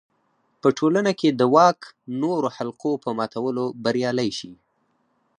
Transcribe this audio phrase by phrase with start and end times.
[0.61, 1.79] په ټولنه کې د واک
[2.21, 4.51] نورو حلقو په ماتولو بریالی شي.